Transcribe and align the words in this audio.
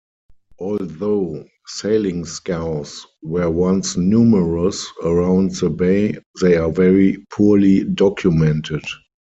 Although 0.57 1.45
sailing 1.67 2.25
scows 2.25 3.05
were 3.21 3.51
once 3.51 3.97
numerous 3.97 4.87
around 5.03 5.51
the 5.53 5.69
Bay, 5.69 6.15
they 6.41 6.57
are 6.57 6.71
very 6.71 7.23
poorly 7.31 7.83
documented. 7.83 8.81